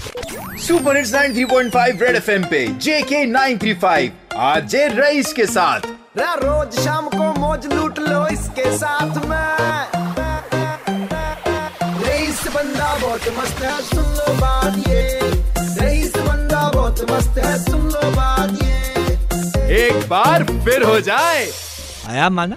Super 0.00 0.96
hits 0.96 1.12
93.5 1.14 2.02
red 2.02 2.16
FM 2.16 2.44
पे 2.44 2.66
जेके 2.84 3.24
935 3.26 4.10
आज 4.36 4.74
rice 4.76 5.32
के 5.32 5.46
साथ। 5.46 5.80
रोज 6.18 6.78
शाम 6.80 7.08
को 7.08 7.32
मौज 7.40 7.66
लूट 7.66 7.98
लो 7.98 8.26
इसके 8.26 8.70
साथ 8.78 9.16
में। 9.26 9.36
रईस 12.06 12.46
बंदा 12.54 12.96
बहुत 12.98 13.28
मस्त 13.38 13.62
है 13.62 13.80
सुन 13.82 14.04
लो 14.14 14.34
बात 14.34 14.88
ये। 14.88 15.20
रईस 15.80 16.16
बंदा 16.16 16.68
बहुत 16.74 17.10
मस्त 17.10 17.38
है 17.38 17.58
सुन 17.64 17.86
लो 17.86 18.10
बात 18.10 18.62
ये। 18.62 19.84
एक 19.84 20.08
बार 20.08 20.44
फिर 20.64 20.82
हो 20.82 21.00
जाए। 21.00 21.46
आया 22.08 22.28
माना 22.30 22.56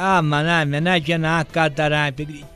aman 0.00 0.46
aman 0.46 0.84
ajan 0.84 1.44
kadar 1.54 2.12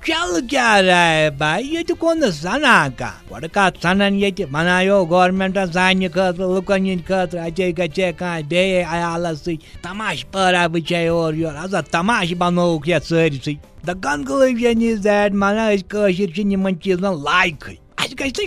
çal 0.06 0.40
gare 0.48 1.40
ba 1.40 1.56
yedi 1.56 1.94
konu 1.94 2.32
sana 2.32 2.96
ka 2.96 3.10
varka 3.30 3.72
sanan 3.80 4.14
yedi. 4.14 4.46
Mana 4.46 4.82
yo 4.82 5.08
government'a 5.08 5.66
zani 5.66 6.10
kadar 6.10 6.44
lukanın 6.44 6.98
kadar 6.98 7.38
acay 7.46 7.74
gacay 7.74 8.16
kan 8.16 8.50
bey 8.50 8.86
ayalası 8.86 9.52
tamaş 9.82 10.26
para 10.32 10.74
bıçay 10.74 11.02
şey 11.02 11.10
oruyor 11.10 11.54
aza 11.54 11.82
tamaş 11.82 12.40
bana 12.40 12.70
okya 12.70 13.00
sırısı 13.00 13.50
da 13.86 13.92
gangılı 13.92 14.58
jenizler 14.58 15.32
mana 15.32 15.76
kışır 15.88 16.34
şimdi 16.34 16.56
mınçizden 16.56 17.24
layıkı 17.24 17.85
बे 18.16 18.24
आयाल 18.24 18.46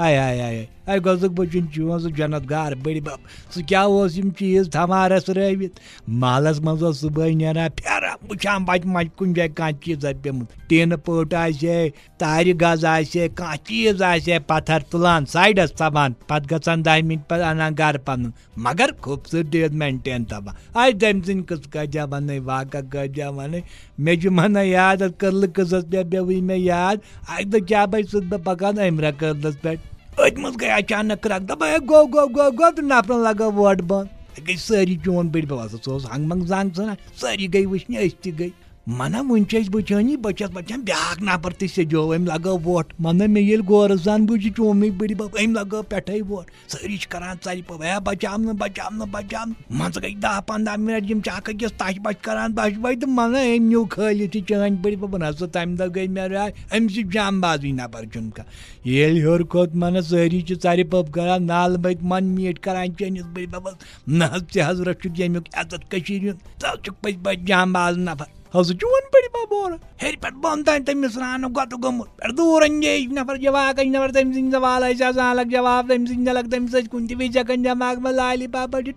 आज 0.00 0.14
कर 0.14 0.16
वार 0.16 0.16
miss 0.16 0.16
मई 0.16 0.16
कर 0.16 0.16
अत 0.16 0.16
गोस 0.16 0.16
आज 0.16 0.16
कर 0.16 0.16
वार 0.16 0.16
तार 0.16 0.16
हाय 0.16 0.16
हाय 0.16 0.40
हाय 0.40 0.66
अरे 0.88 1.00
गोजुक 1.00 1.32
बचुन 1.32 1.66
चोन 1.66 1.98
सह 1.98 2.08
जनत 2.08 2.42
गार 2.42 2.74
बड़ी 2.74 3.00
बब 3.00 3.18
सह 3.54 3.62
क्या 3.62 4.30
चीज़ 4.30 4.70
थमारस 4.70 5.24
रवित 5.28 5.72
महलस 6.08 6.60
मज 6.64 6.98
सुबह 7.00 7.34
नेरा 7.34 7.68
फेरा 7.68 8.14
वुचान 8.28 8.64
बच 8.64 8.82
मज 8.86 9.10
कुन 9.18 9.34
जाए 9.34 9.48
कह 9.48 9.70
चीज़ 9.70 10.06
पेमुत 10.06 10.48
टीन 10.68 10.96
पट 10.96 11.34
आसे 11.34 11.88
तार 12.20 12.44
गज 12.44 12.84
आसे 12.84 13.28
कह 13.28 13.54
चीज़ 13.54 14.02
आसे 14.02 14.38
पत्थर 14.38 14.82
तुलान 14.92 15.24
साइडस 15.24 15.72
तबान 15.78 16.14
पत 16.28 16.46
गसान 16.52 16.82
दह 16.82 17.02
मिनट 17.02 17.24
पे 17.28 17.42
अनान 17.42 17.74
गर 17.74 17.98
पन 17.98 18.32
मगर 18.58 18.92
खूबसूरत 18.92 19.72
मेंटेन 19.72 20.24
तबान 20.24 20.80
आज 20.80 21.00
तम 21.00 21.20
दिन 21.20 21.42
कस 21.42 21.68
कजा 21.76 22.04
वन 22.04 22.38
वाका 22.38 22.80
कजा 22.80 23.28
वन 23.30 23.62
मे 24.00 24.16
मन 24.30 24.56
याद 24.56 25.02
कर्ल 25.20 25.46
कस 25.46 25.74
पे 25.92 26.04
बे 26.04 26.40
मे 26.40 26.56
याद 26.56 27.00
अक 27.28 27.44
दह 27.46 27.66
क्या 27.66 27.86
बस 27.86 28.16
पकान 28.46 28.76
अमरा 28.76 29.10
कर्लस 29.10 29.56
पे 29.62 29.76
अत 30.18 30.38
मज 30.38 30.56
गई 30.56 30.68
अचानक 30.76 31.20
क्रक 31.22 31.42
दप 31.48 31.62
गो 31.86 32.04
गो 32.14 32.26
गो 32.36 32.50
गो 32.52 32.70
तो 32.70 32.82
नफरन 32.84 33.22
लगा 33.22 33.46
वोट 33.58 33.80
बंद 33.90 34.08
गई 34.46 34.56
सारी 34.58 34.96
चोन 35.04 35.28
बड़ 35.30 35.44
बस 35.52 36.06
हंग 36.12 36.26
मंग 36.28 36.46
जंग 36.46 36.72
सना 36.72 36.96
सारी 37.20 37.48
गई 37.54 37.66
वचन 37.66 37.94
अस 38.06 38.16
गई 38.28 38.52
मना 38.88 39.20
वन 39.20 39.44
बचानी 39.70 40.16
बचस 40.16 40.50
बचान 40.50 40.82
ब्याक 40.82 41.18
नफर 41.22 41.52
तो 41.52 41.66
सेजो 41.68 42.06
अम 42.10 42.24
लगो 42.26 42.56
वोट 42.58 42.92
मन 43.00 43.22
मे 43.30 43.40
ये 43.40 43.56
गोर 43.68 43.94
जान 43.98 44.24
बुझ 44.26 44.40
चोम 44.48 44.80
बड़ी 44.98 45.14
बब 45.14 45.36
अम 45.38 45.52
लगो 45.54 45.82
पे 45.90 46.20
वोट 46.20 46.46
सारी 46.68 46.96
करान 47.12 47.38
सारी 47.44 47.62
पब 47.62 47.82
है 47.82 47.98
बचाम 48.00 48.46
बचाम 48.58 49.04
बचाम 49.12 49.54
मज 49.80 49.98
गई 49.98 50.14
दह 50.22 50.38
पंद्रह 50.48 50.76
मिनट 50.76 51.10
यम 51.10 51.20
चाक 51.20 51.50
अकिस 51.50 51.72
तश 51.82 51.98
बच 52.06 52.16
करान 52.24 52.52
बच 52.52 52.78
बच 52.78 53.00
तो 53.00 53.06
मन 53.08 53.34
अम 53.34 53.68
न्यू 53.68 53.84
खाल 53.92 54.26
चान 54.38 54.76
बड़ी 54.82 54.96
बब 54.96 55.16
ना 55.16 55.30
तम 55.50 55.76
दह 55.76 55.92
गई 55.98 56.08
मे 56.16 56.26
राय 56.28 56.52
अम 56.72 56.88
जामबाजी 56.88 57.72
नफर 57.72 58.08
चुनका 58.14 58.44
ये 58.86 59.10
हर 59.20 59.44
खोत 59.52 59.76
मन 59.84 60.00
सारी 60.04 60.44
सारी 60.52 60.84
पब 60.96 61.12
करान 61.14 61.44
नाल 61.44 61.76
बत 61.76 62.08
मन 62.14 62.32
मीट 62.40 62.58
करान 62.58 62.94
चनिस 62.94 63.26
बड़ी 63.36 63.46
बब 63.48 63.70
न 64.08 64.30
हज 64.34 64.82
रच 64.88 65.06
यमुक 65.20 65.54
इज़्ज़त 65.56 65.88
कशीर 65.94 66.32
चुक 66.64 66.94
पज 67.04 67.22
बच 67.22 67.46
जामबाज 67.46 67.98
नफर 67.98 68.06
How's 68.06 68.06
it 68.06 68.06
doing, 68.06 68.06
pretty 68.06 68.06
babora? 68.06 68.06
Hey, 68.06 68.06
but 68.08 68.16
one 68.16 68.16
time 68.16 68.37
they 70.84 70.94
miss 70.94 71.16
ran 71.16 71.44
of 71.44 71.52
got 71.52 71.70
to 71.70 71.78
go. 71.78 71.90
Perdur 72.20 72.64
and 72.64 72.82
ye 72.82 73.06
never 73.06 73.36
javaka, 73.36 73.88
never 73.88 74.12
them 74.12 74.32
sing 74.32 74.50
the 74.50 74.60
vala, 74.60 74.86
like 75.34 75.48
Javab, 75.48 75.88
them 75.88 76.06
sing 76.06 76.24
the 76.24 76.32
like 76.32 76.48
them 76.48 76.68
such 76.68 76.86
Kuntivicha 76.86 77.48
and 77.48 77.64
Jamak 77.64 77.96
Malali 77.98 78.50
Papa, 78.50 78.82
two 78.82 78.92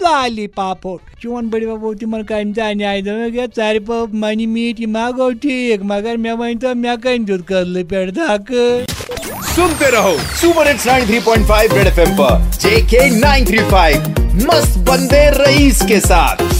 lali 0.00 0.48
papa. 0.48 0.98
Chuan 1.20 1.50
कायम 1.50 2.52
जाने 2.52 2.84
आए 2.84 3.02
तो 3.02 3.12
मैं 3.12 3.30
क्या 3.32 3.46
सारे 3.56 3.80
पप 3.80 4.10
money 4.14 4.46
meet 4.46 4.76
की 4.76 4.86
मांगो 4.86 5.30
ठीक 5.42 5.82
मगर 5.84 6.16
मैं 6.16 6.32
वहीं 6.32 6.56
तो 6.56 6.74
मैं 6.74 6.96
कहीं 7.00 7.18
जुट 7.26 7.46
कर 7.48 7.64
ले 7.64 7.84
पेड़ 7.84 8.10
तक 8.10 8.50
सुनते 9.54 9.90
रहो 9.90 10.16
सुपर 10.40 10.68
हिट्स 10.68 10.86
93.5 10.86 11.72
रेड 11.76 11.86
एफएम 11.86 12.16
पर 12.18 12.50
जेके 12.58 13.08
935 13.20 14.46
मस्त 14.46 14.78
बंदे 14.88 15.28
रईस 15.36 15.82
के 15.88 16.00
साथ 16.00 16.51